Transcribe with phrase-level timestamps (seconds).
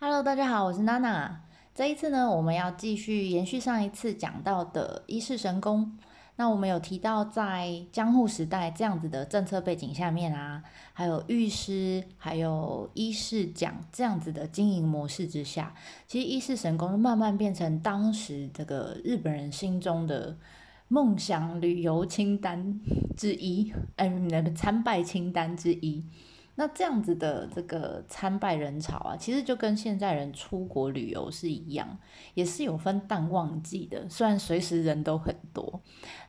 [0.00, 1.40] Hello，大家好，我是娜娜。
[1.74, 5.98] 这一次呢，我们要继续延续上一次讲到的一世神功。
[6.36, 15.74] 那我们有提到，在江户时代这样子的政策背景下面啊，还有御师、还有医世讲这样子的经营模式之下，
[16.06, 20.38] 其实一世神功慢慢变成当时这个日本人心中的
[20.86, 22.80] 梦想旅游清单
[23.16, 26.04] 之一， 嗯，参拜清单之一。
[26.60, 31.96] 那这样子的这个参拜人潮啊，其实就跟现在人出国旅游是一样，
[32.34, 34.08] 也是有分淡旺季的。
[34.08, 35.80] 虽然随时人都很多，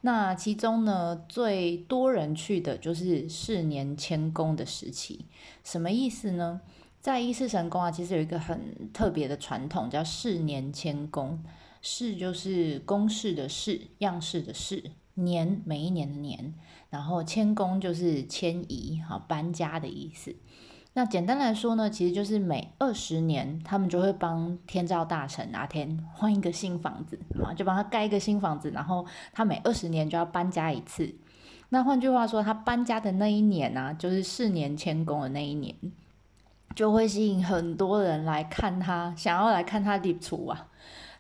[0.02, 5.26] 那其中呢最多人去的就是四年迁宫的时期。
[5.64, 6.62] 什么意思呢？
[7.02, 11.44] 在一世神宫啊，其实有一个很特别的传统，叫四年迁宫。
[11.82, 14.84] 四就是公式的式，样式的式。
[15.24, 16.54] 年每一年的年，
[16.90, 20.36] 然后迁宫就是迁移哈搬家的意思。
[20.94, 31.14] 那简单来说呢，其实就是每二十年，他们就会帮天照大神哪天换一个新房子啊，就帮他盖一个新房子，然后他每二十年就要搬家一次。
[31.70, 35.76] 那换句话说，他搬家的那一年呢，就是四年迁宫的那一年，
[36.76, 40.68] 就会吸引很多人来看他，想要来看他立储啊。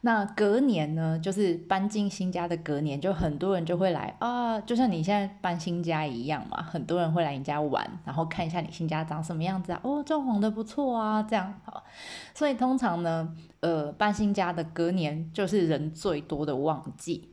[0.01, 11.83] 那隔年呢，就是搬进新家的隔年，就很多人就会来啊，就像你现在搬新家一样嘛，很多人会来你家玩，然后看一下你新家长什么样子啊，哦，装潢的不错啊，这样好。
[12.33, 17.29] 所以通常呢，呃，搬新家的隔年就是人最多的旺季。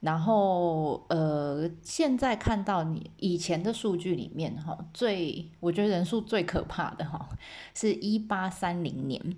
[0.00, 7.28] 然后呃，现在看到你以前的数据里面哈，最我觉得人数最可怕的哈，
[7.74, 9.36] 是一八三零年。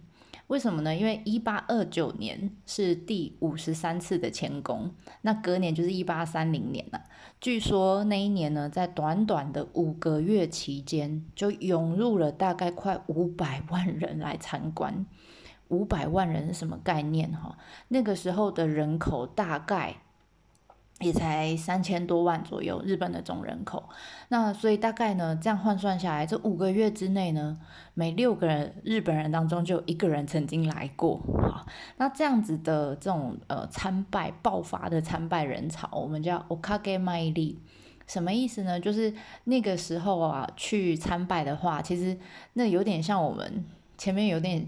[0.49, 0.97] 为什么呢？
[0.97, 4.91] 因为一八二九年是第五十三次的迁宫，
[5.23, 7.03] 那隔年就是一八三零年了。
[7.41, 15.07] 据说那一年呢，在短短的五个月期间，就涌入了大概快五百万人来参观。
[15.69, 17.31] 五百万人是什么概念？
[17.33, 17.57] 哈，
[17.89, 19.99] 那个时候的人口大概。
[21.01, 23.89] 也才三千多万左右，日本的总人口。
[24.29, 27.59] 那所以大概呢，这样换算下来，这五个月之内呢，
[27.95, 31.21] 每六个人日本人当中就有一个人曾经来过。
[31.49, 31.67] 好，
[31.97, 37.59] 那这样子的这种呃参拜爆发的参拜人潮，我们叫 okage 卖力，
[38.07, 38.81] 什么意思呢？
[38.81, 39.15] 就是
[39.45, 42.19] 那个时候啊，去参拜的话，其实
[42.55, 43.65] 那有点像我们。
[43.99, 44.65] 前面有点，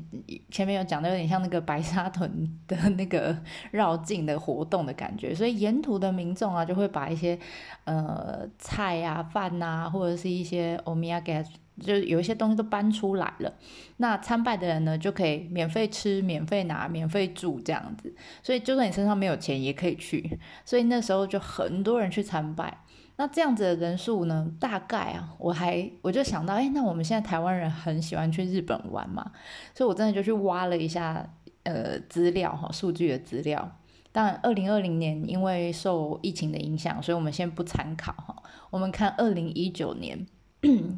[0.51, 2.29] 前面有讲的有点像那个白沙屯
[2.67, 3.35] 的那个
[3.71, 7.39] 绕境的活动的感觉，所以沿途的民众啊，就会把一些
[7.85, 11.47] 呃菜啊、饭啊，或者是一些欧米茄，
[11.81, 13.55] 就有一些东西都搬出来了。
[13.99, 18.13] 那参拜的人呢，就可以免费吃、免费拿、免费住这样子。
[18.43, 20.41] 所以就算你身上没有钱，也可以去。
[20.65, 22.79] 所以那时候就很多人去参拜。
[23.21, 24.51] 那这样子的人数呢？
[24.59, 29.33] 大概啊，我还我就想到，哎，那我们现在台湾人很喜欢去日本玩嘛，
[29.75, 31.31] 所以我真的就去挖了一下
[31.65, 33.77] 呃资料哈，数据的资料。
[34.11, 38.35] 当然，二零二零年因为受疫情的影响，所以我们先不参考哈。
[38.71, 40.27] 我们看二零一九年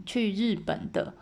[0.06, 1.14] 去日本的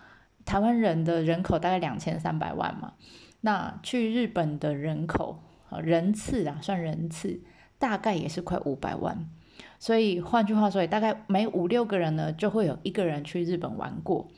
[0.45, 2.93] 台湾人的人口大概两千三百万嘛，
[3.41, 5.43] 那去日本的人口
[5.81, 7.41] 人次啊，算人次
[7.79, 9.31] 大概也是快五百万。
[9.79, 14.29] 所以换句话说，大概每五六个人呢，就会有一个人去日本玩过。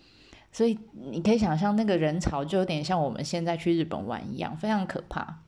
[0.55, 5.39] 所以你可以想象，那个人潮就有点像我们现在去日本玩一样，非常可怕。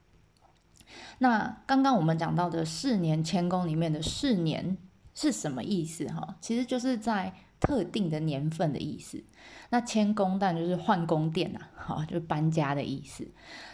[1.19, 4.79] 那刚刚我们讲到的四年迁宫里面的四年
[5.15, 6.07] 是什么意思？
[6.07, 9.23] 哈，其实就是在特定的年份的意思。
[9.69, 13.29] 那迁宫但就是换宫殿呐，好，就搬家的意思。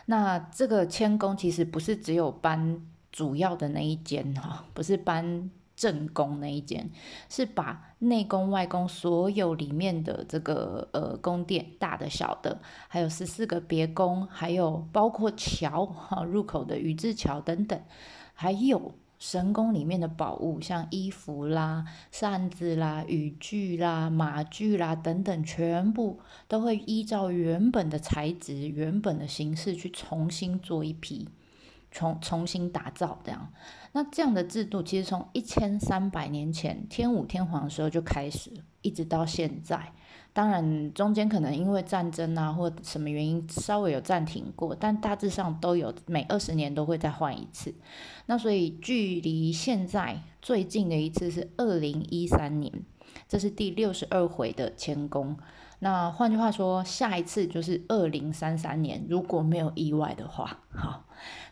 [0.06, 5.50] 那这个迁宫其实不是只有搬主要的那一间哈，不是搬。
[5.80, 6.90] 正宫那一间
[7.30, 17.80] 是把内宫外宫所有里面的这个呃宫殿，大的小的，还有十四个别宫，还有包括桥 哈入口的宇治桥等等，
[18.34, 31.26] 还有神宫里面的宝物，像衣服啦、扇子啦、雨具啦、马具啦等等，全部都会依照原本的材质、原本的形式去重新做一批。
[31.90, 33.52] 重重新打造这样，
[33.92, 38.52] 那这样的制度其实从一千三百年前天武天皇的时候就开始，
[38.82, 39.92] 一直到现在。
[40.32, 47.74] 当然中间可能因为战争啊或什么原因稍微有暂停过，但大致上都有每二十年都会再换一次。
[48.26, 52.72] 那所以距离现在最近的一次是二零一三年，
[53.28, 55.36] 这是第六十二回的迁宫。
[55.80, 61.04] 那换句话说，下一次就是二零三三年，如果没有意外的话，好。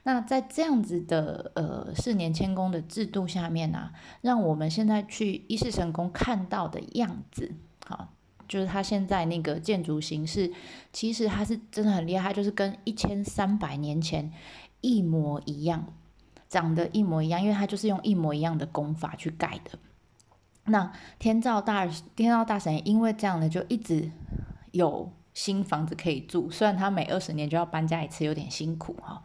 [0.02, 7.52] 那在这样子的呃四年迁宫的制度下面呢，让我们现在去一世神宫看到的样子，
[7.86, 8.08] 好，
[8.46, 10.52] 就是它现在那个建筑形式，
[10.92, 14.32] 其实它是真的很厉害，就是跟一千三百年前
[14.80, 15.92] 一模一样，
[16.48, 19.78] 长得一模一样，因为它就是用一模一样的功法去盖的。
[20.64, 24.10] 那天照大天照大神因为这样呢，就一直
[24.72, 29.22] 有新房子可以住，虽然他每二十年就要搬家一次，有点辛苦哈。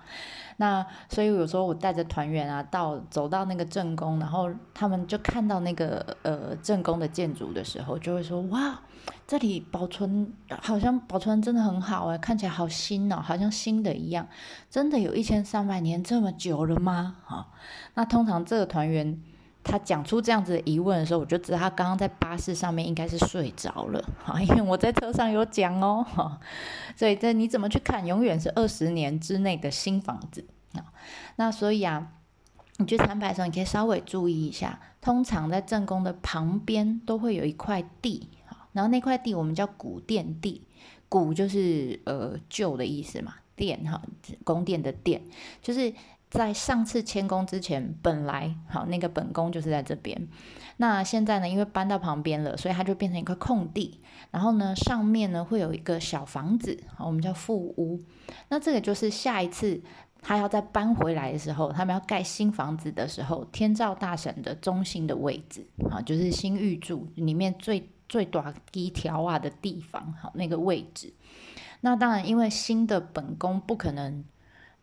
[0.58, 8.80] 那所以有时候我带着团员啊，到走到那个正宫，然后他们就看到那个呃正宫的建筑的时候，就会说哇，
[9.26, 10.32] 这里保存
[10.62, 14.28] 好像保存真的很好哎，看起来好新哦，好像新的一样，
[14.70, 17.16] 真的有一千三百年这么久了吗？
[17.26, 17.48] 哈，
[17.96, 19.20] 那通常这个团员。
[19.64, 26.40] 他讲出这样子的疑问的时候，我就知道他刚刚在巴士上面应该是睡着了，哈， 因为我在车上有讲哦，哈，
[26.98, 30.92] 所以这你怎么去看，永远是二十年之内的新房子啊。
[31.38, 32.12] 那所以啊，
[32.78, 40.62] 你去参拜的时候，你可以稍微注意一下，通常在正宫的旁边都会有一块地，哈，然后那块地我们叫古殿地，
[41.08, 44.02] 古就是呃旧的意思嘛，殿哈，
[44.44, 45.24] 宫殿的殿
[45.62, 45.94] 就是。
[46.34, 50.28] 在上次迁宫之前，本来好那个本宫就是在这边。
[50.78, 54.02] 那现在呢，因为搬到旁边了，所以它就变成一块空地。
[54.32, 58.00] 然后呢，上面呢会有一个小房子，好我们叫副屋。
[58.50, 59.80] 那这个就是下一次
[60.24, 71.14] 他要再搬回来的时候，他们要盖新房子的时候，天照大神的中心的位置，好，就是新玉柱里面最最短一条啊的地方，好那个位置。
[71.82, 74.26] 那当然，因为新的本宫不可能。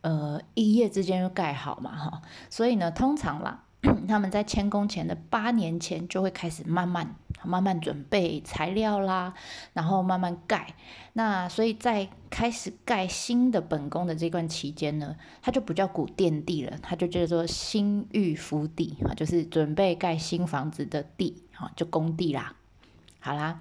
[0.02, 3.64] 呃，一夜之间就盖好嘛，哈，所以呢，通常啦，
[4.08, 7.14] 他们在迁工前的八年前就会开始慢慢、
[7.44, 9.34] 慢慢准备材料啦，
[9.74, 10.74] 然后慢慢盖。
[11.12, 22.54] 那所以在开始盖新的本宫的这段期间呢，它就不叫古殿地了，它就叫做新玉福地啊，就是准备盖新房子的地，哈，就工地啦。
[23.18, 23.60] 好啦。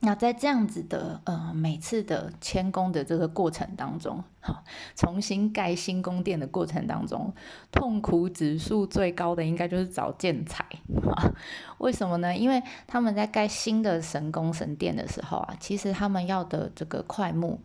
[0.00, 4.62] 那在这样子的呃每次的迁宫的这个过程当中，哈，
[4.94, 7.32] 重新盖新宫殿的过程当中，
[7.72, 10.64] 痛苦指数最高的应该就是找建材
[11.10, 11.32] 啊。
[11.78, 12.36] 为什么呢？
[12.36, 17.60] 因为他们在盖新的神宫神殿的时候啊，其实他们要的这个块木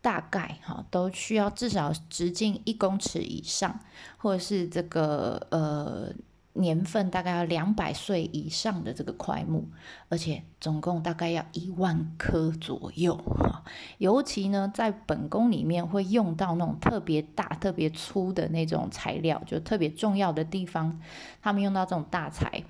[0.00, 3.78] 大概哈都需要至少直径一公尺以上，
[4.16, 6.12] 或者是这个呃。
[6.54, 9.68] 年份大概要两百岁以上的这个块木，
[10.08, 13.64] 而且总共大概要一万颗左右哈。
[13.98, 21.00] 尤其呢，在本宫里面会用到那种特别大、特别粗的那种材料，就特别重要的地方，
[21.42, 22.62] 他们用到这种大材，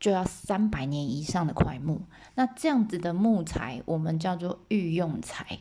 [0.00, 2.00] 就要三百年以上的块木。
[2.34, 5.58] 那这样子的木材，我们叫做御用材。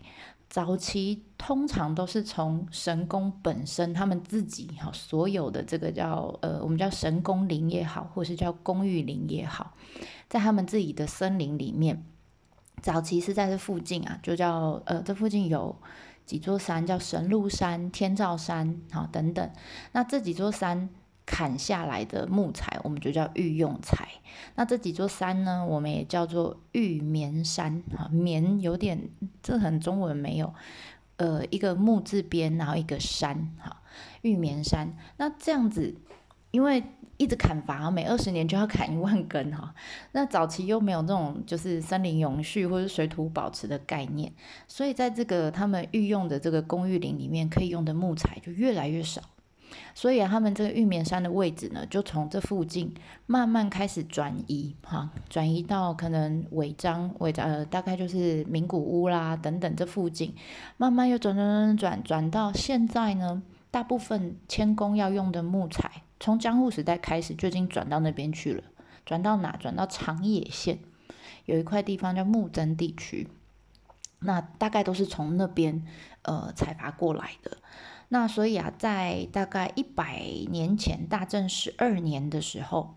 [0.50, 9.74] 早期通常都是从神宫本身，他们自己哈所有的这个叫呃，我们叫神宫林也好，或是叫公寓林也好，
[10.30, 12.04] 在他们自己的森林里面，
[12.82, 15.76] 早期是在这附近啊，就叫呃，这附近有
[16.26, 19.52] 几座山，叫神鹿山、天照山，好等等，
[19.92, 20.90] 那这几座山。
[21.28, 24.08] 砍下来的木材，我们就叫御用材。
[24.56, 28.08] 那这几座山呢，我们也叫做玉棉山啊。
[28.10, 29.10] 棉有点，
[29.44, 30.54] 这很中文没有，
[31.18, 33.82] 呃，一个木字边，然后一个山，哈，
[34.22, 34.96] 玉棉山。
[35.18, 35.94] 那这样子，
[36.52, 36.82] 因为
[37.18, 39.76] 一直砍伐，每二十年就要砍一万根，哈。
[40.14, 44.32] 那早期又没有这种就是森林永续或者水土保持的概念，
[44.66, 49.22] 所以在这个他们御用的这个公寓林里面，可以用的木材就越来越少。
[49.94, 52.94] 所以啊，他们这个玉棉山的位置呢，就从这附近
[53.26, 60.36] 慢慢开始转移，哈，转移到可能违章、违章呃，大概就是名古屋啦等等这附近，
[60.78, 63.42] 慢慢又转转转转转到现在呢，
[63.72, 68.64] 大部分迁工要用的木材，从江户时代开始就已经转到那边去了，
[69.06, 69.58] 转到哪？
[69.58, 70.80] 转到长野县
[71.46, 73.28] 有一块地方叫木曾地区，
[74.20, 75.86] 那大概都是从那边
[76.24, 77.58] 呃采伐过来的。
[78.10, 82.96] 那所以啊，在大概一百年前，大正十二年的时候，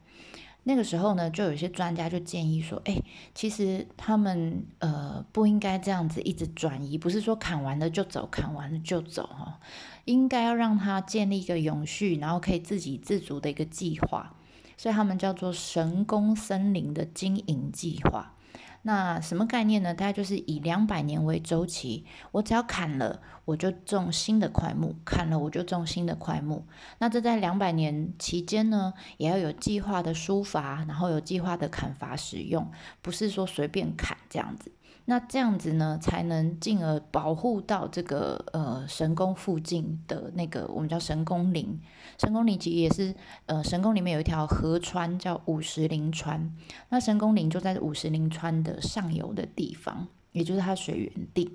[0.63, 2.97] 那个时候呢，就有些专家就建议说，哎，
[3.35, 9.59] 其实他们呃不应该这样子一直转移，不是说砍完了就走，砍完了就走哈，
[10.05, 14.37] 应该要让他建立一个永续，然后可以自给自足的一个计划，
[14.77, 18.37] 所以他们叫做神宫森林的经营计划。
[18.83, 19.93] 那什么概念呢？
[19.93, 26.65] 大概就是以两百年为周期，我只要砍了，我就种新的块木；砍了，我就种新的块木。
[26.99, 32.71] 那这在两百年期间呢，也要有计划的疏伐，然后有计划的砍伐使用，
[33.03, 34.73] 不是说随便砍这样子。
[35.07, 41.81] 那这样子呢，才能进而保护到这个呃神宫附近的那个我们叫神宫林。
[42.19, 43.15] 神宫林其实也是
[43.47, 46.55] 呃神宫里面有一条河川叫五十铃川，
[46.91, 51.51] 那神宫林就在五十铃川的上游的地方，也就是它水源地。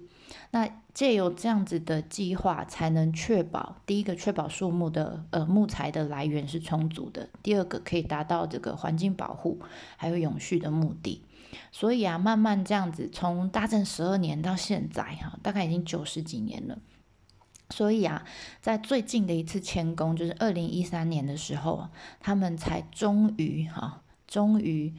[0.52, 9.60] 那借由这样子的计划，才能确保第一个确保树木的呃木材的来源是充足的，第二个可以达到这个环境保护
[9.98, 11.22] 还有永续的目的。
[11.72, 16.78] 所以啊，慢慢这样子，从大正十二年到现在哈，大概已经九十几年了。
[17.70, 18.24] 所以啊，
[18.62, 21.90] 在最近的一次迁工，就是二零一三年的时候，
[22.20, 24.94] 他们才终于哈，终于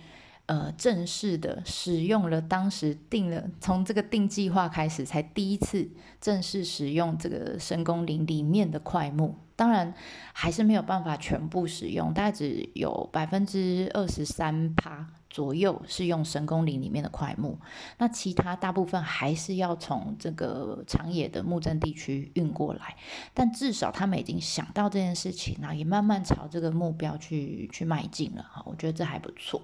[0.47, 5.89] 呃正式的使用了当时定了从这个定计划开始，才第一次
[6.21, 9.37] 正式使用这个深宫林里面的块木。
[9.57, 9.95] 当然
[10.35, 15.07] 还是没有办法全部使用，大概只有百分之二十三趴。
[15.29, 17.59] 左右是用神宫林里面的块木，
[17.99, 22.97] 那其他大部分还是要从这个长野的木镇地区运过来。
[23.35, 28.63] 但至少他们已经想到这件事情，那也慢慢朝这个目标去去迈进了哈。
[28.65, 29.61] 我觉得这还不错。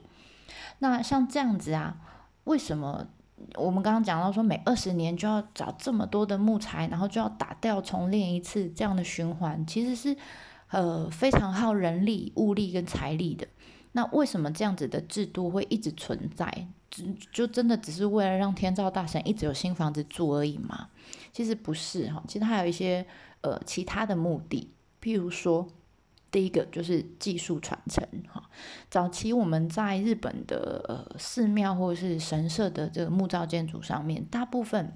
[0.78, 1.96] 那像这样子啊，
[2.44, 3.06] 为什么
[3.56, 10.16] 我们刚刚讲到说每二十年就要找这么多的木材，然后就要打掉重练一次这样的循环，其实是
[10.70, 13.46] 呃非常耗人力、物力跟财力的。
[13.92, 16.66] 那为什么这样子的制度会一直存在？
[16.90, 20.88] 只就真的只是为了让天照大神一直有新房子住而已吗？
[21.32, 23.06] 其实不是哈，其实还有一些
[23.40, 24.70] 呃其他的目的。
[25.00, 25.66] 譬如说，
[26.32, 28.42] 第一个就是技术传承哈。
[28.90, 34.92] 早期我们在日本的呃寺庙或者是神社的这个木造建筑上面，大部分。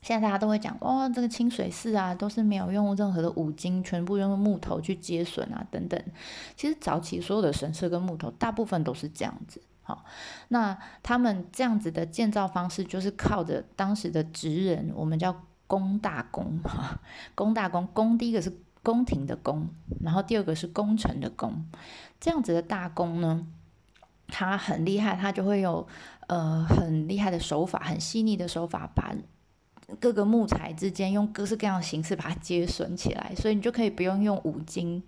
[0.00, 6.00] 现在大家都会讲，哇，这个清水寺啊，都是没有用任何的五金，全部用木头去接榫啊，等等。
[6.54, 9.60] 其实早期所有的神社跟木头，大部分都是这样子。
[9.82, 10.04] 好，
[10.48, 15.34] 那他们这样子的建造方式，就是靠着当时的职人，我们叫
[15.66, 17.00] 工大工哈，
[17.34, 19.68] 工大工，工第一个是宫廷的宫，
[20.02, 21.64] 然后第二个是工程的工，
[22.20, 23.46] 这样子的大工呢，
[24.26, 25.86] 他很厉害，他就会有
[26.26, 29.14] 呃很厉害的手法，很细腻的手法把。
[30.00, 35.02] 各个木材之间用各式各样的形式把它接榫起来，所以你就可以不用用五金。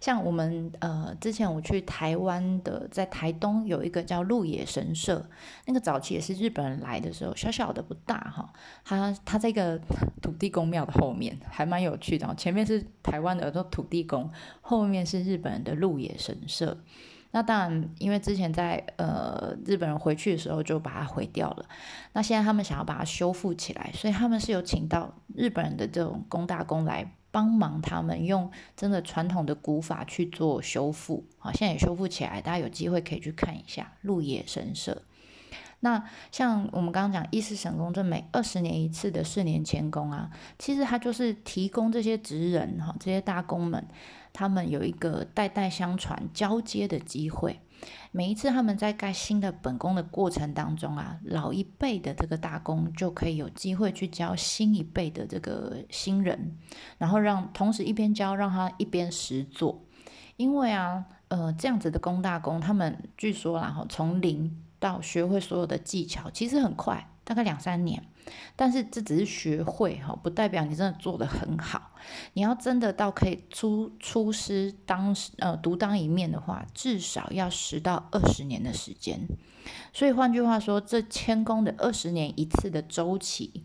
[0.00, 5.24] 像我们呃之前我去台湾的，在台东有一个叫鹿野神社，
[5.64, 8.52] 那个早期也是日本人来的时候，小小的不大哈，
[8.84, 9.80] 它它这个
[10.20, 14.30] 土地公庙的后面还蛮有趣的，前面是台湾的土地公，
[14.60, 16.76] 后面是日本人的鹿野神社。
[17.38, 21.64] 那当然，因为之前在呃日本人回去的时候就把它毁掉了。
[22.12, 31.24] 那现在他们想要把它修复起来，所以他们是有请到日本人的这种工大工来帮忙，他们用真的传统的古法去做修复。
[31.38, 35.00] 好，现在也修复起来，大家有机会可以去看一下鹿野神社。
[35.80, 43.86] 那像我们刚刚讲一世神功，这每二十年一次的四年前宫啊，其实它就是提供这些职人哈，这些大工们。
[44.30, 47.58] 他们有一个代代相传交接的机会，
[48.12, 56.56] 每一次他们在盖新的本宫的过程当中啊，老一辈的这个大工就可以有机会去教新一辈的这个新人，
[56.98, 59.82] 然后让同时一边教，让他一边实做。
[60.36, 68.04] 因为啊，呃，这样子的工大工，他们据说然后从零到学会所有的技巧，其实很快，大概两三年。
[68.54, 71.92] 但是这只是学会哈，不代表你真的做得很好。
[72.34, 79.26] 你要真的到可以出出师当呃独当一面的话，至少要十到二十年的时间。
[79.94, 83.64] 所以换句话说，这谦恭的二十年一次的周期，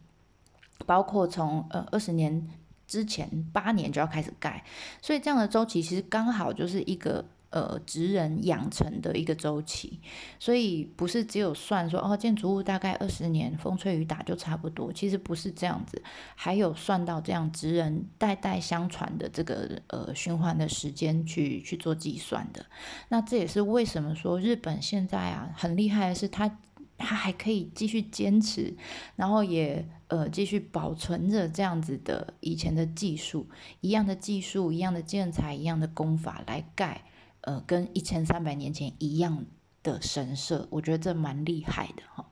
[0.86, 2.48] 包括从呃二十年
[2.88, 4.64] 之前八年就要开始盖，
[5.02, 7.26] 所以这样的周期其实刚好就是一个。
[7.54, 10.00] 呃，职人养成的一个周期，
[10.40, 16.02] 所以不是只有算说哦，建筑物大概二十年风吹雨打就差不多，其实不是这样子，
[16.36, 22.66] 还有算到这样职人代代相传的这个呃循环的时间去去做计算的。
[23.10, 26.58] 那这也是为什么说日本现在啊很厉害的是，他
[26.98, 28.76] 他还可以继续坚持，
[29.16, 33.48] 然后也呃继续保存着这样子的以前的技术，
[33.82, 37.04] 一样的技术，一样的建材，一样的功法来盖。
[37.44, 39.46] 呃，跟一千三百年前一样
[39.84, 42.26] 的神社，我觉得这蛮厉害的哈。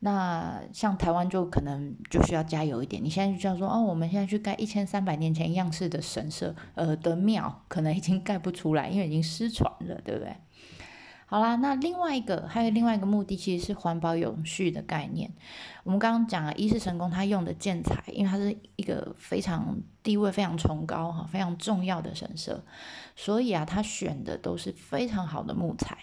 [0.00, 3.02] 那像台湾就可能就需要加油一点。
[3.02, 10.36] 你现在就叫说哦，我们现在去盖一千三百年前样式的神社，呃的庙，可能已经盖不出来，因为已经失传了，对不对？
[11.26, 15.30] 好啦，那另外一个还有另外一个目的，其实是环保永续的概念。
[15.84, 19.76] 我们刚刚讲了，一是神宫，它用的建材，因为它是一个非常
[20.08, 22.62] 地位非常崇高哈，非常重要的神社，
[23.14, 25.98] 所以啊，他选的都是非常好的木材。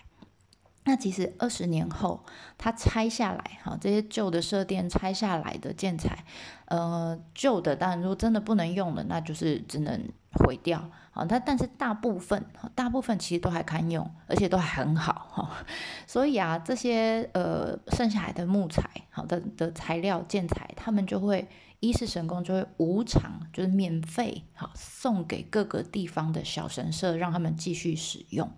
[0.84, 2.24] 那其实二十年后，
[2.56, 6.24] 他拆下来，哈，这些旧的社殿拆下来的建材，
[6.66, 10.00] 呃，旧的当然如果真的不能用了，那就是只能
[10.34, 12.46] 毁掉，好，它但是大部分，
[12.76, 15.66] 大部分其实都还堪用，而且都还很好，哈，
[16.06, 21.48] 所以啊，这些呃剩下来的木材，好的的材料建材，他们就会
[21.79, 28.50] 一世神功就会无偿，就是免费，好送给各个地方的小神社，让他们继续使用。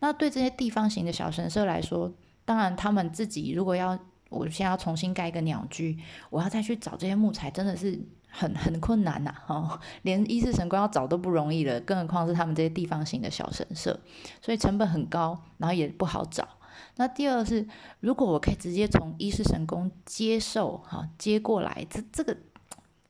[0.00, 2.12] 那对这些地方型的小神社来说，
[2.44, 13.98] 当然他们自己如果要，我现在要重新盖一个鸟居，我要再去找这些木材，真的是很很困难呐，哈，连一世神官要找都不容易了，更何况是他们这些地方型的小神社，
[14.40, 16.48] 所以成本很高，然后也不好找。
[16.96, 17.66] 那第二是，
[18.00, 22.36] 如果我可以直接从一世神宫接受，哈，接过来，这这个。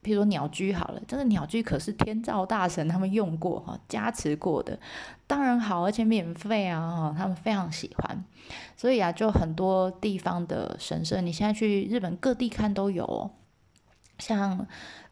[0.04, 4.76] 比如说鸟居好了，这个鸟居可是天照大神他们用过哈，加持过的，
[5.28, 8.24] 当然好，而且免费啊哈，他们非常喜欢，
[8.76, 13.30] 所以啊，就很多地方的神社，你现在去日本各地看都有，哦
[14.18, 14.66] 像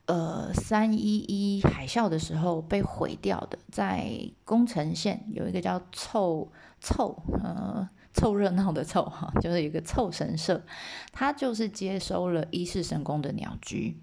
[0.07, 4.11] 呃三一一海啸的时候被毁掉的，在
[4.45, 6.51] 宫城县有一个叫凑
[6.81, 7.89] 凑呃。
[8.13, 10.61] 凑热闹的凑哈， 就是一个凑神社，
[11.13, 13.97] 它就是接收了伊势神宫的鸟居，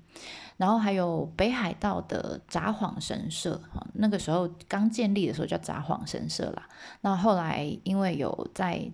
[0.58, 6.68] 然后还有北海道的札幌神社哈，那个时候刚建立的时候叫札幌神社啦，
[7.02, 8.90] 那后来因为有在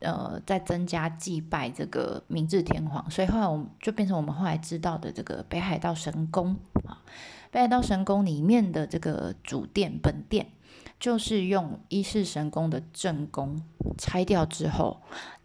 [0.00, 6.54] 呃在增加祭拜这个明治天皇，所以后来我们就变成我们后来知道的这个北海道神宫
[6.86, 7.00] 啊，
[7.50, 10.46] 北海道神宫里面的这个主殿本殿。
[11.00, 13.60] 就是用一世神宫的正宫
[13.96, 15.00] 拆掉之后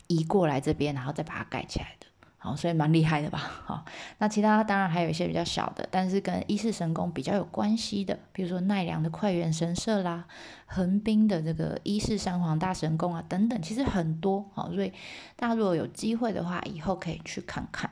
[0.08, 2.06] 移过来这边，然后再把它盖起来的，
[2.38, 3.40] 好，所以蛮厉害的吧？
[3.40, 3.86] 好，
[4.18, 10.26] 那其他当然还有一些比较小的，但是跟一世神宫比较有关系的，比如说奈良的快元神社啦，
[10.66, 14.92] 横滨的这个一世三皇大神宫啊等等，其实很多，好，所以
[15.38, 17.90] 大家如果有机会的话，以后可以去看看。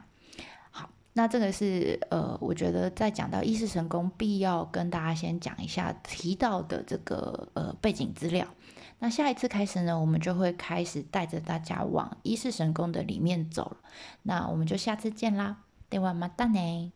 [1.14, 8.48] 那这个是呃，我觉得在讲到一世神功，必要跟大家先讲一下提到的这个呃背景资料。
[9.00, 13.78] 那下一次开始呢，我们就会开始带着大家往一世神功的里面走了。
[14.24, 15.58] 那我们就下次见啦，
[15.90, 16.92] 电话马达呢。